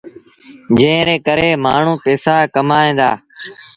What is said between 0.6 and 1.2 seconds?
جݩهݩ ري